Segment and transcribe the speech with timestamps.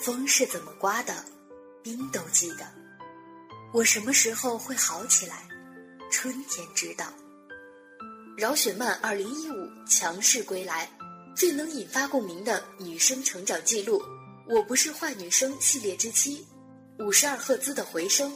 [0.00, 1.24] 风是怎么刮的，
[1.82, 2.66] 冰都记得。
[3.72, 5.48] 我什么时候会好起来？
[6.10, 7.12] 春天知道。
[8.36, 10.88] 饶雪漫二零一五强势归来，
[11.34, 14.00] 最能引发共鸣的女生成长记录。
[14.48, 16.46] 我不是坏女生系列之七，
[17.00, 18.32] 五十二赫兹的回声。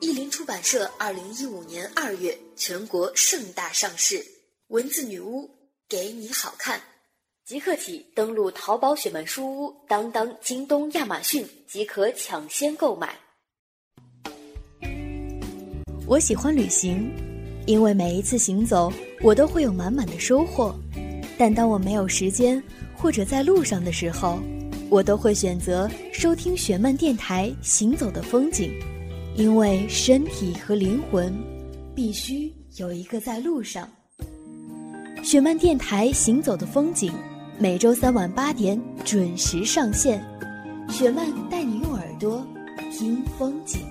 [0.00, 4.24] 译林出版社二零一五年二月全国盛大上市。
[4.68, 5.50] 文字女巫
[5.88, 6.80] 给你好看，
[7.44, 13.12] 即刻起登录淘宝雪漫书屋、当当、京东、亚马逊即可抢先购买。
[16.06, 17.10] 我喜欢旅行，
[17.66, 20.74] 因为每一次行走，我都会有满满的收获。
[21.36, 22.62] 但当我没有时间
[22.94, 24.38] 或者在路上的时候，
[24.88, 28.70] 我都会选择收听雪漫电台《行走的风景》，
[29.34, 31.34] 因为身体和灵魂
[31.96, 33.88] 必须有一个在路上。
[35.22, 37.12] 雪漫电台《行走的风景》
[37.62, 40.18] 每周三晚八点准时上线，
[40.88, 42.42] 雪漫带你用耳朵
[42.90, 43.82] 听风景。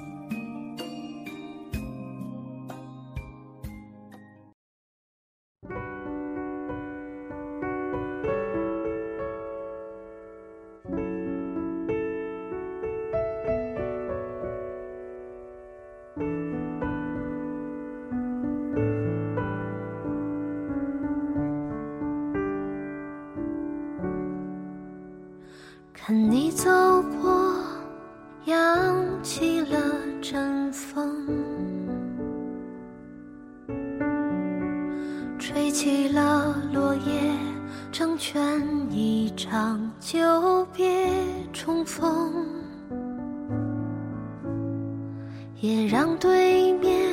[46.20, 47.10] 对面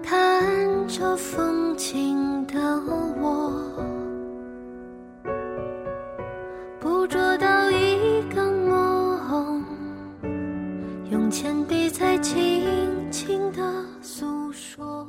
[0.00, 2.60] 看着风景的
[3.20, 3.52] 我。
[6.78, 9.64] 捕捉到一个梦，
[11.10, 12.64] 用铅笔在轻
[13.10, 15.04] 轻的诉说。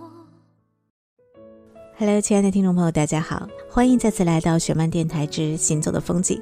[1.99, 6.41] Hello，亲爱的听众朋友，大家好，欢迎再次来到雪漫电台之行走的风景。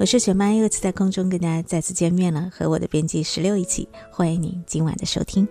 [0.00, 5.46] 我是雪漫，又一次在空中跟大家再次见面了，和我的编辑十六一起，欢迎您今晚的收听。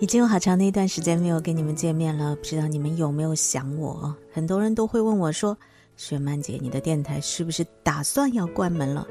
[0.00, 4.14] 已经有好长的一段时间没有跟你们见面了，不知道你们有没有想我？
[4.32, 5.56] 很多人都会问我说
[5.94, 9.06] ：“雪漫姐，你的电台是不是打算要关门了？”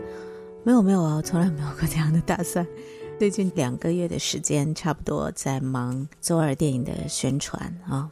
[0.66, 2.66] 没有没有啊，我从来没有过这样的打算。
[3.20, 8.10] 最近两个月的时间，差不多在忙周二电影的宣传啊，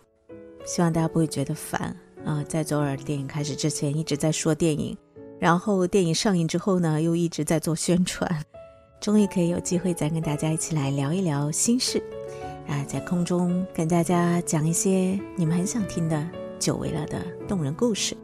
[0.63, 2.43] 希望大家不会觉得烦啊。
[2.47, 4.95] 在周二电影开始之前，一直在说电影，
[5.39, 8.29] 然后电影上映之后呢，又一直在做宣传，
[9.01, 11.99] 终于可以有机会再跟大家一起来聊一聊心事
[12.67, 16.27] 啊，在空中跟大家讲一些你们很想听的
[16.59, 18.15] 久违了的动人故事。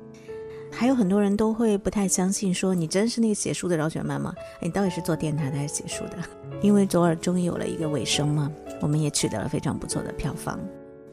[0.70, 4.34] 还有很多人都会不太相信，说你真是那个写书的饶雪漫吗？
[4.60, 6.18] 你到底是做电台的还是写书的？
[6.62, 10.60] 因为左耳终于有了一个尾声嘛，我们也取得了非常不错的票房，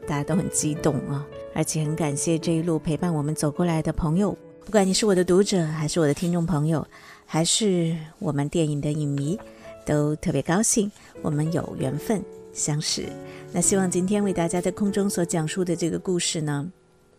[0.07, 6.85] 大家都很激动啊，而且很感谢这一路陪伴我们走过来的朋友，不管你是我的读者，还是我的听众朋友，
[7.27, 9.39] 还是我们电影的影迷，
[9.85, 13.07] 都特别高兴我们有缘分相识。
[13.53, 16.71] 那希望今天为大家在空中所讲述的这个故事呢，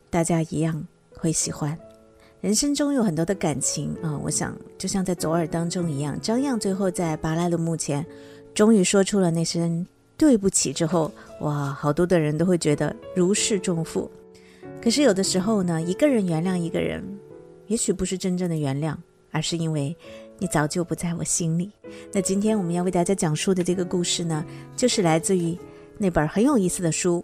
[0.09, 1.77] 大家一样会喜欢。
[2.41, 8.05] 人生中有很多的感情啊、我想就像在左耳当中一样，张漾最后在巴拉的墓前，
[8.53, 9.85] 终于说出了那声
[10.17, 14.09] 对不起之后，哇，好多的人都会觉得如释重负。
[14.81, 17.03] 可是有的时候呢，一个人原谅一个人，
[17.67, 18.95] 也许不是真正的原谅，
[19.29, 19.95] 而是因为
[20.41, 21.69] 你早就不在我心里。
[22.11, 24.43] 那今天我们要为大家讲述的这个故事呢，
[24.75, 25.55] 就是来自于
[25.99, 27.23] 那本很有意思的书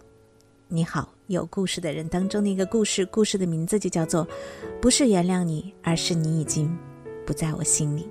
[0.68, 4.24] 你好，有故事的人》当中的一个故事，故事的名字就叫做。
[4.80, 6.72] 不是原谅你，而是你已经
[7.26, 8.08] 不在我心里。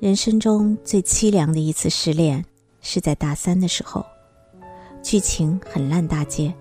[0.00, 2.42] 人生中最凄凉的一次失恋，
[2.80, 4.02] 是在大三的时候。
[5.04, 6.52] 剧情很烂大街，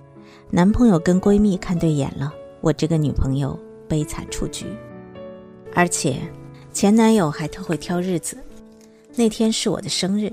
[0.50, 3.58] 男朋友跟闺蜜看对眼了，我这个女朋友
[3.88, 4.66] 悲惨出局，
[5.74, 6.18] 而且
[6.74, 8.36] 前男友还特会挑日子。
[9.16, 10.30] 那天是我的生日。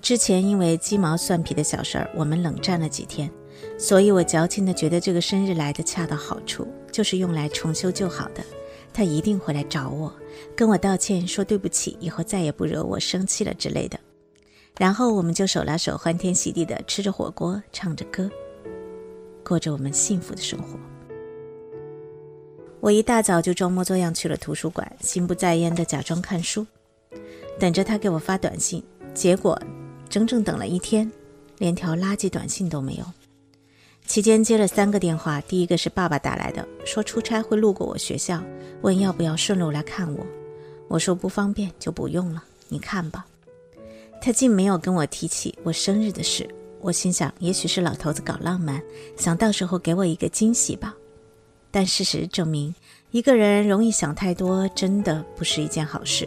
[0.00, 3.30] 之前因为鸡毛蒜皮的小事儿，我们冷战了几天，
[3.76, 8.42] 所以我矫情的觉得这个生日来的恰到好处，就是用来重修旧好的。
[8.90, 10.10] 他一定会来找我，
[10.56, 14.00] 跟我道歉，说对不起，以后再也不惹我生气了之类的。
[14.78, 18.28] 然后我们就手拉手，欢天喜地的吃着火锅，唱着歌，
[19.44, 20.78] 过着我们幸福的生活。
[22.80, 26.66] 我一大早就装模作样去了图书馆，心不在焉的假装看书，
[27.58, 28.82] 等着他给我发短信，
[29.14, 29.60] 结果。
[30.10, 31.10] 整整等了一天，
[31.58, 33.04] 连条垃圾短信都没有。
[34.06, 38.40] 期间接了三个电话，第一个是爸爸打来的，说出差会路过我学校，
[38.82, 40.26] 问要不要顺路来看我。
[40.86, 43.26] 我说不方便就不用了，你看吧。
[44.24, 46.48] 他竟没有跟我提起我生日的事。
[46.80, 48.82] 我心想，也许是老头子搞浪漫，
[49.18, 50.94] 想到时候给我一个惊喜吧。
[51.70, 52.74] 但事实证明，
[53.10, 56.26] 一个人容易想太多，真的不是一件好事。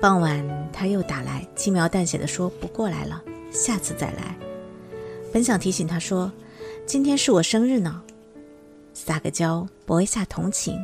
[0.00, 0.42] 傍晚
[0.72, 4.34] 他又打来，轻描淡写的说不过来了，下次再来。
[5.30, 6.32] 本想提醒他说。
[6.86, 8.02] 今天是我生日呢，
[8.92, 10.78] 撒个娇博一下同情，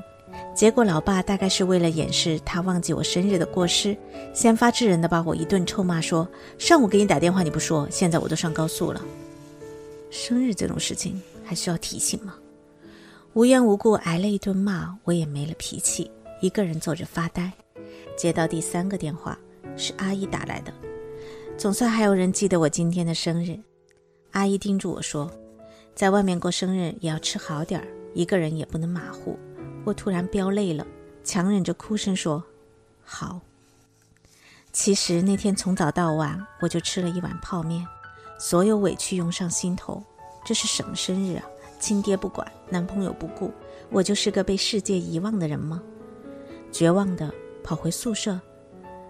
[0.55, 3.97] 结果老爸大概是为了掩饰他忘记我生日的过失，
[4.35, 9.01] 先发制人的把我一顿臭骂，说上午给你打电话你不说，现在我都上高速了。
[10.11, 12.35] 生日这种事情还需要提醒吗？
[13.33, 16.11] 无缘无故挨了一顿骂，我也没了脾气，
[16.41, 17.51] 一个人坐着发呆。
[18.17, 19.39] 接到第三个电话，
[19.77, 20.73] 是阿姨打来的，
[21.57, 23.59] 总算还有人记得我今天的生日。
[24.33, 25.31] 阿姨叮嘱我说。
[25.93, 29.39] 在外面过生日也要吃好点儿，一个人也不能马虎。
[29.85, 30.87] 我突然飙泪了，
[31.25, 32.43] 强忍着哭声说
[33.05, 33.41] ：“好。”
[34.73, 37.85] 其实那天从早到晚，我就吃了一碗泡面，
[38.39, 40.03] 所有委屈涌上心头。
[40.45, 41.45] 这是什么生日啊？
[41.79, 43.53] 亲爹不管，男朋友不顾，
[43.91, 45.83] 我就是个被世界遗忘的人吗？
[46.71, 47.33] 绝望的
[47.65, 48.41] 跑回宿舍，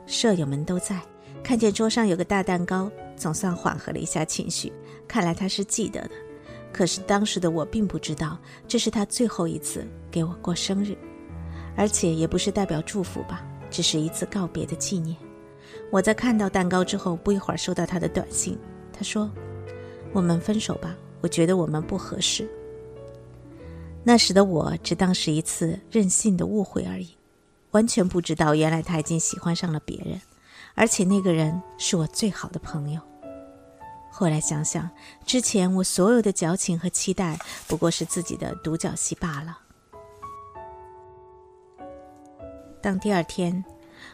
[0.06, 1.00] 舍友们都在，
[1.42, 4.72] 看见桌上有个大蛋糕，总算缓和了一下情绪。
[5.06, 6.10] 看来他是记得的。
[6.72, 8.38] 可是当时的我并不知道，
[8.68, 10.96] 这是他最后一次给我过生日，
[11.76, 15.16] 而且也不是代表祝福吧，只是一次告别的纪念。
[15.90, 18.56] 我在看到蛋糕之后，不一会儿收到他的短信，
[18.92, 19.30] 他说
[20.12, 22.48] ：“我们分手吧，我觉得我们不合适。”
[24.02, 27.10] 那时的我只当是一次任性的误会而已，
[27.72, 30.20] 完全不知道原来他已经喜欢上了别人，
[30.74, 33.00] 而且那个人是我最好的朋友。
[34.10, 34.90] 后来想想，
[35.24, 39.58] 之前我所有的矫情和期待，不过是自己的独角戏罢了。
[42.82, 43.64] 当第二天，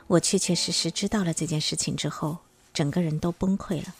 [0.06, 2.36] 我确确实实知道了这件事情之后，
[2.72, 3.94] 整个人都崩溃了。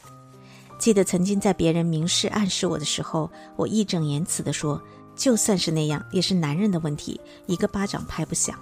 [0.79, 4.81] 记得曾经在别人明示暗示我的时候，我义正言辞地说
[5.17, 8.59] ：“就算是那样，也是男人的问题，一个巴掌拍不响。”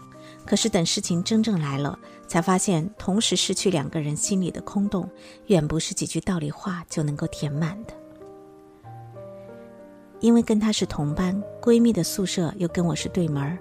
[0.46, 5.08] 可是等事情真正来了，才发现同时失去两个人心里的空洞，
[5.46, 7.94] 远不是几句道理话就能够填满的。
[10.20, 13.58] 因为跟他是同班，闺蜜的宿舍又跟我是对门儿。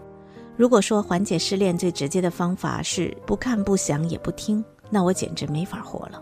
[0.55, 6.21] 如果说缓解失恋最直接的方法是不看不想也不听，那我简直没法活了。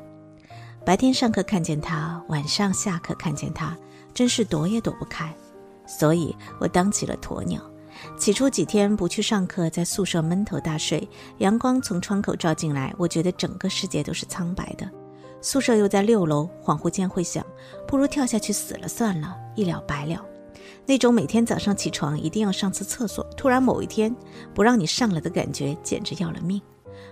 [0.86, 3.78] 白天上课看见他，晚上下课看见他，
[4.14, 5.32] 真是躲也躲不开。
[5.86, 7.62] 所以我当起了鸵鸟。
[8.18, 11.08] 起初几天不去上课，在宿舍闷头大睡，
[11.40, 14.90] 阳光从窗口照进来，我觉得整个世界都是苍白的。
[15.42, 17.46] 宿舍又在六楼，恍惚间会想，
[17.88, 20.24] 不如跳下去死了算了，一了百了。
[20.86, 24.16] 那种每天早上起床一定要上次厕所，突然某一天
[24.54, 26.62] 不让你上了的感觉，简直要了命。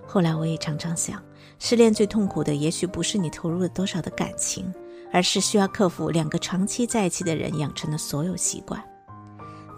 [0.05, 1.21] 后来我也常常想，
[1.57, 4.71] 失恋最痛苦的，也许不是你投入了多少的感情，
[5.11, 8.83] 而是需要克服两个长期在一起的人养成的所有习惯。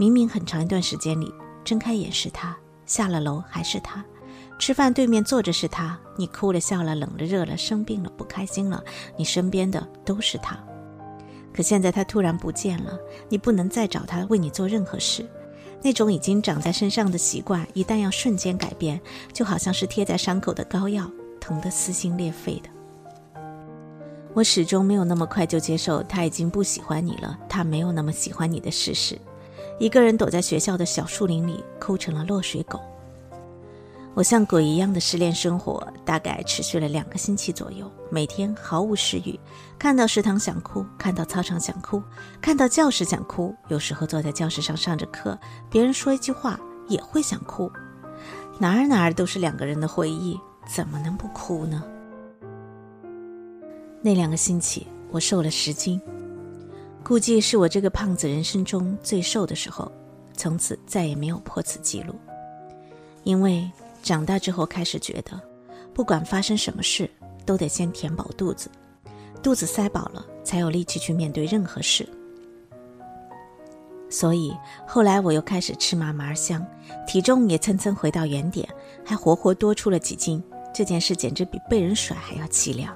[0.01, 1.31] 明明很长一段时间里，
[1.63, 2.57] 睁开眼是他，
[2.87, 4.03] 下了楼还是他，
[4.57, 8.83] 吃饭对面坐着是他，你哭了笑了冷了热了生病了不开心了，
[9.15, 10.57] 你身边的都是他。
[11.53, 12.97] 可现在他突然不见了，
[13.29, 15.23] 你不能再找他为你做任何事。
[15.83, 18.99] 那种已经长在身上的习惯，一旦要瞬间改变，
[19.31, 21.07] 就好像是贴在伤口的膏药，
[21.39, 23.39] 疼得撕心裂肺的。
[24.33, 29.15] 我始终没有那么快就接受他已经不喜欢你了，他没有那么喜欢你的事实。
[29.79, 32.79] 一个人躲在学校的小树林里，哭成了落水狗。
[34.13, 39.39] 我像鬼一样的失恋生活，大概持续了两个星期左右，每天毫无食欲，
[39.79, 42.03] 看到食堂想哭，看到操场想哭，
[42.41, 46.59] 看到教室想哭，有时候坐在教室上上着课，别人说一句话
[46.89, 47.71] 也会想哭，
[48.59, 50.37] 哪儿哪儿都是两个人的回忆，
[50.67, 51.81] 怎么能不哭呢？
[54.01, 56.01] 那两个星期，我瘦了十斤。
[57.03, 59.91] 估计是我这个胖子人生中最瘦的时候，
[60.37, 62.15] 从此再也没有破此记录。
[63.23, 63.69] 因为
[64.01, 65.39] 长大之后开始觉得，
[65.93, 67.09] 不管发生什么事，
[67.45, 68.69] 都得先填饱肚子，
[69.43, 72.07] 肚子塞饱了，才有力气去面对任何事。
[74.09, 74.55] 所以
[74.87, 76.65] 后来我又开始吃嘛嘛香，
[77.07, 78.67] 体重也蹭蹭回到原点，
[79.05, 80.41] 还活活多出了几斤。
[80.73, 82.95] 这件事简直比被人甩还要凄凉。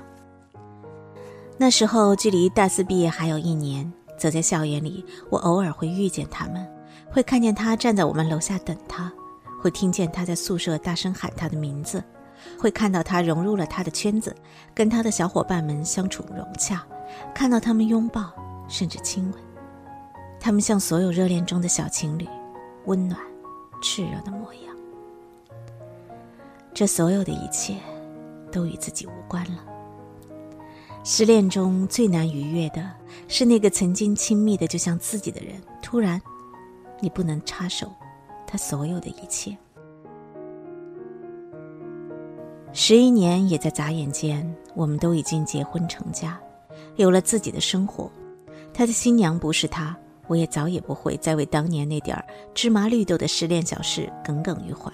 [1.57, 6.67] 那时候距离大四毕业还有一年，走在校园里，我偶尔会遇见他们，
[7.09, 9.11] 会看见他站在我们楼下等他，
[9.61, 12.03] 会听见他在宿舍大声喊他的名字，
[12.59, 14.35] 会看到他融入了他的圈子，
[14.73, 16.85] 跟他的小伙伴们相处融洽，
[17.33, 18.33] 看到他们拥抱
[18.67, 19.41] 甚至亲吻。
[20.41, 22.27] 他们像所有热恋中的小情侣，
[22.85, 23.17] 温暖、
[23.81, 24.75] 炽热的模样。
[26.73, 27.77] 这所有的一切，
[28.51, 29.74] 都与自己无关了。
[31.07, 32.91] 失恋中最难逾越的
[33.27, 36.19] 是那个曾经亲密的就像自己的人，突然，
[36.99, 37.93] 你不能插手
[38.47, 39.55] 他所有的一切。
[42.73, 46.41] 十一年也在眨眼间，我们都已经结婚成家，
[46.95, 48.11] 有了自己的生活。
[48.73, 49.95] 他的新娘不是他，
[50.25, 54.91] 我也早也不会再为当年那点儿芝麻绿豆的失恋小事耿耿于怀。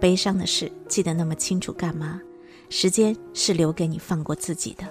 [0.00, 2.20] 悲伤的事记得那么清楚干嘛？
[2.70, 4.84] 时间是留给你放过自己的。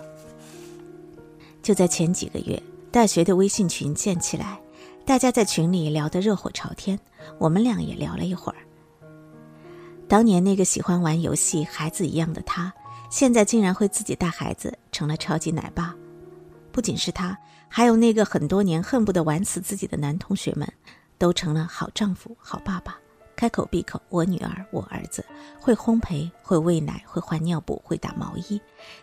[1.63, 4.59] 就在前几个月，大学的微信群建起来，
[5.05, 6.99] 大家在群里聊得热火朝天，
[7.37, 8.57] 我们俩也聊了一会儿。
[10.07, 12.71] 当年那个喜欢玩游戏、孩子一样的他，
[13.09, 15.95] 现在竟然会自己带孩子，成了超级奶爸。
[16.71, 20.67] 不仅是他，还有那个很多年恨不得玩死自己的男同学们，
[21.17, 22.99] 都成了好丈夫、好爸爸。
[23.39, 25.23] 开口闭口，我女儿、我儿子，
[25.61, 28.59] 会烘焙，会喂奶，会换尿布，会打毛衣，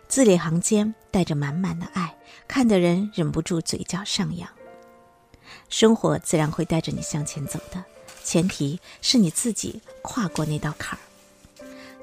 [0.07, 2.15] 字里行间带着满满的爱，
[2.47, 4.47] 看得人忍不住嘴角上扬。
[5.69, 7.83] 生活自然会带着你向前走的。
[8.23, 11.01] 前提是你自己跨过那道坎儿。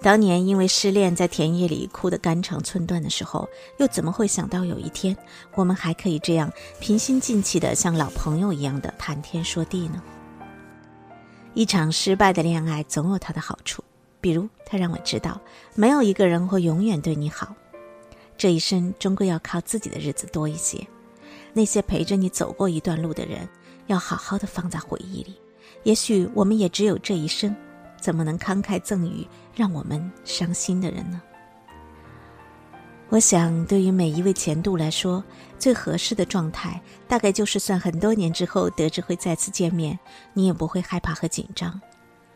[0.03, 3.49] 当年因为失恋在田野里哭得肝肠寸断的时候，
[3.79, 5.17] 又怎么会想到有一天
[5.55, 10.03] 我们还可以这样平心静气的像老朋友一样的谈天说地呢？
[11.55, 13.83] 一场失败的恋爱总有它的好处，
[14.21, 15.41] 比如它让我知道，
[15.77, 17.55] 没有一个人会永远对你好，
[18.37, 20.85] 这一生终归要靠自己的日子多一些。
[21.53, 23.49] 那些陪着你走过一段路的人，
[23.87, 25.37] 要好好的放在回忆里。
[25.85, 27.55] 也许我们也只有这一生，
[28.01, 31.23] 怎么能慷慨赠予让我们伤心的人呢？
[33.11, 35.23] 我想，对于每一位前度来说，
[35.59, 39.97] 最合适的状态，大概就是算很多年之后得知会再次见面，
[40.33, 41.81] 你也不会害怕和紧张，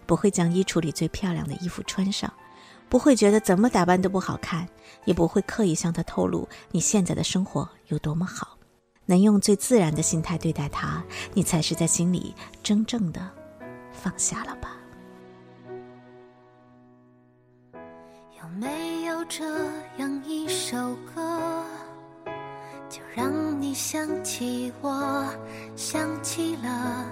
[0.07, 2.33] 不会将衣橱里最漂亮的衣服穿上，
[2.89, 4.69] 不会觉得怎么打扮都不好看，
[5.05, 8.57] 也不会刻意向他透露你现在的生活有多么好。
[9.05, 11.03] 能用最自然的心态对待他，
[11.35, 12.33] 你才是在心里
[12.63, 13.29] 真正的
[13.91, 14.77] 放下了吧？
[18.41, 18.88] 有没
[19.29, 19.45] 这
[19.99, 21.63] 样一首歌，
[22.89, 25.23] 就让你想起我，
[25.77, 27.05] 想起了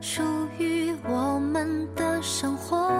[0.00, 0.20] 属
[0.58, 2.90] 于我们的生活？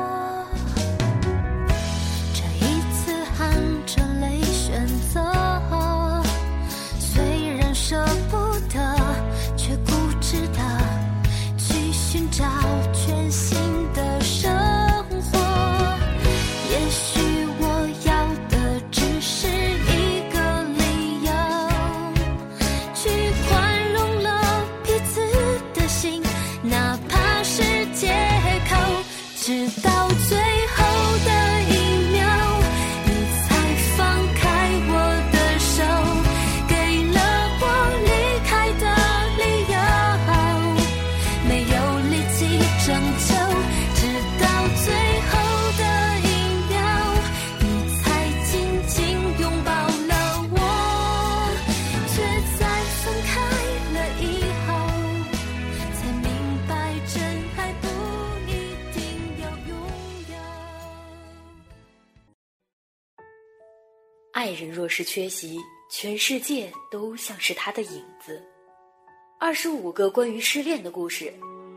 [64.41, 65.59] 爱人若是缺席，
[65.91, 68.43] 全世界都像是他的影子。
[69.39, 71.31] 二十五个关于失恋的故事，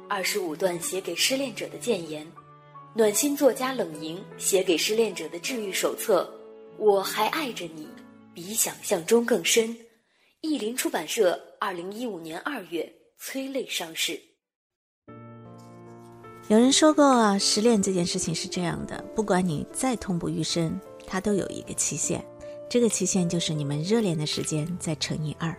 [0.07, 2.25] 二十五段写给失恋者的谏言，
[2.95, 6.33] 暖心作家冷莹写给失恋者的治愈手册。
[6.77, 7.85] 我还爱着你，
[8.33, 9.75] 比想象中更深。
[10.39, 12.89] 译林出版社二零一五年二月
[13.19, 14.17] 催泪上市。
[16.47, 22.23] 有人说过啊，失恋这件事情是这样的，不管你再痛不欲生，它都有一个期限，
[22.73, 25.55] 这个期限就是你们热恋的时间再乘以二。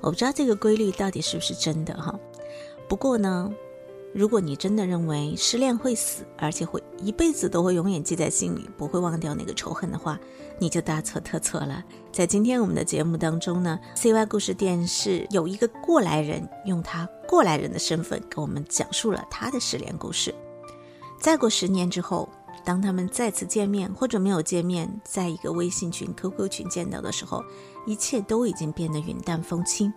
[0.00, 2.16] 我不知道这个规律到底是不是真的哈。
[2.88, 3.52] 不过呢，
[4.12, 10.16] 如果你真的认为失恋会死，而且会一辈子都会永远记在心里，不会忘掉那个仇恨的话，
[10.60, 11.82] 你就大错特错了。
[12.12, 20.32] 在今天我们的节目当中呢，CY 故事电视有一个过来人，用他过来人的身份给我们讲述了他的失恋故事。
[21.20, 22.28] 再过十年之后，
[22.64, 27.44] 当他们再次见面或者没有见面，在一个微信群、QQ 群见到的时候，
[27.86, 29.92] 一切都已经变得云淡风轻。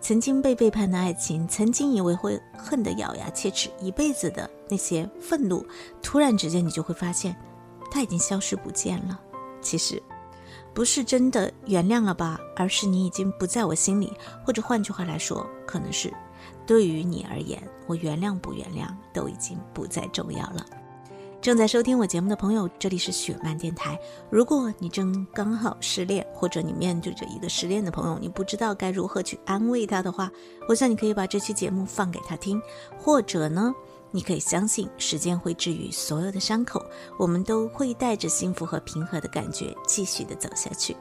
[0.00, 5.66] 曾经被背叛的爱情，曾经以为会恨得咬牙切齿一辈子的那些愤怒，
[6.02, 7.34] 突然之间你就会发现，
[7.90, 9.18] 它已经消失不见了。
[9.60, 10.00] 其实，
[10.74, 14.12] 不是真的原谅了吧，而是你已经不在我心里，
[14.44, 16.12] 或者换句话来说，可能是
[16.66, 20.66] 对于你而言，我原谅不原谅都已经不再重要了。
[21.44, 24.00] 正在收听我节目的朋友，这里是雪漫电台。
[24.30, 30.32] 如果你正刚好失恋，或者你面对着一个失恋的朋友，你不知道该如何去安慰他的话，
[30.70, 32.58] 我想你可以把这期节目放给他听，
[32.96, 33.74] 或者呢，
[34.10, 36.82] 你可以相信时间会治愈所有的伤口，
[37.18, 40.96] 我们都会带着幸福和平和的感觉继续的走下去。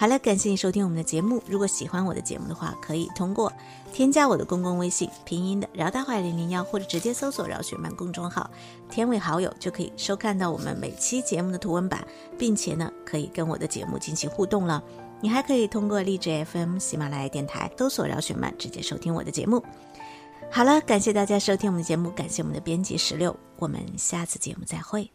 [0.00, 1.42] 好了，感谢你收听我们的节目。
[1.44, 3.52] 如果喜欢我的节目的话，可以通过
[3.92, 8.48] 添加我的公共微信，拼音的饶大坏零零幺，或者直接搜索“饶雪漫”公众号，
[8.88, 12.06] 添为好友，就可以收看到我们每期节目的图文版，
[12.38, 14.80] 并且呢，可以跟我的节目进行互动了。
[15.20, 19.60] 你还可以通过荔枝 FM、喜马拉雅电台搜索“饶雪漫”，直接收听我的节目。
[20.48, 25.10] 好了，感谢大家收听我们的节目，感谢我们的编辑石榴，我们下次节目再会。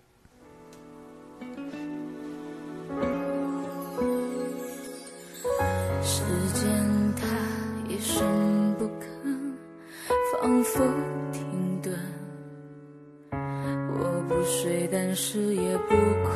[14.04, 16.34] 我不睡，但是也不困。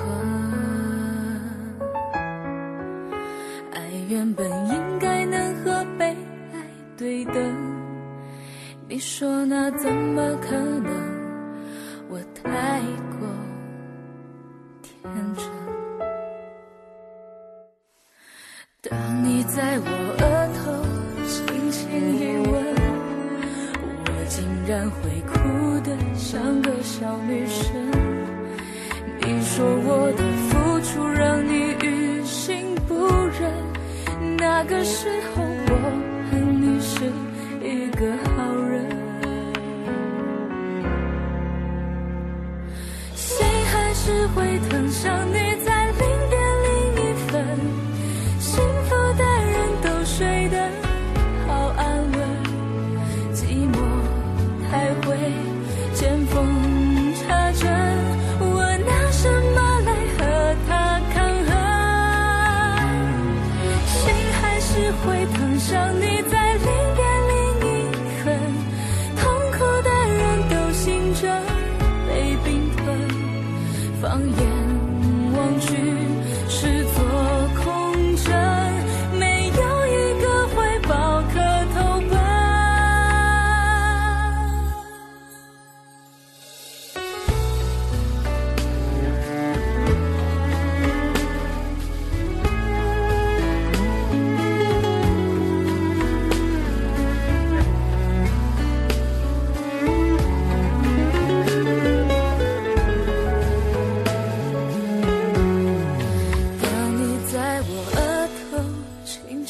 [3.74, 6.64] 爱原本应该能和被爱
[6.98, 7.34] 对等，
[8.88, 11.17] 你说那怎么可能？
[34.50, 35.74] 那个时候我
[36.32, 37.12] 和你是
[37.62, 38.88] 一个好人。
[43.14, 45.57] 心还是会疼，想你。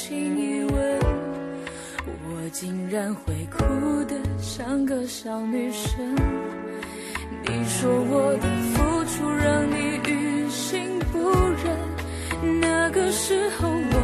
[0.07, 0.99] 轻一吻
[2.29, 3.57] 我竟然会哭
[4.05, 6.15] 得像个小女生。
[7.43, 11.19] 你说我的付出让你于心不
[11.61, 13.96] 忍那个时候我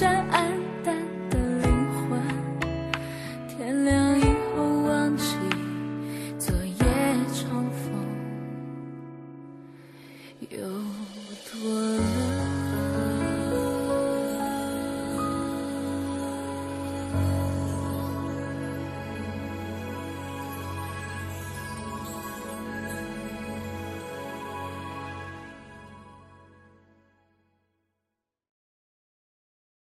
[0.00, 0.39] 真爱